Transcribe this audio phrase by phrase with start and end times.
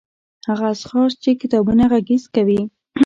[0.49, 2.61] هغه اشخاص چې کتابونه غږيز کوي